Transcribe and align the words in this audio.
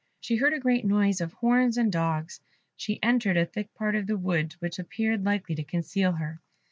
She 0.19 0.37
heard 0.37 0.53
a 0.53 0.59
great 0.59 0.83
noise 0.83 1.21
of 1.21 1.33
horns 1.33 1.77
and 1.77 1.91
dogs; 1.91 2.41
she 2.75 2.97
entered 3.03 3.37
a 3.37 3.45
thick 3.45 3.71
part 3.75 3.93
of 3.95 4.07
the 4.07 4.17
wood 4.17 4.55
which 4.57 4.79
appeared 4.79 5.23
likely 5.23 5.53
to 5.53 5.63
conceal 5.63 6.13
her. 6.13 6.41